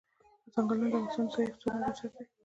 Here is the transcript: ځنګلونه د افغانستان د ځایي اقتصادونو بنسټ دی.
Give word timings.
ځنګلونه 0.53 0.87
د 0.91 0.95
افغانستان 0.97 1.25
د 1.27 1.31
ځایي 1.33 1.47
اقتصادونو 1.49 1.81
بنسټ 1.85 2.11
دی. 2.17 2.25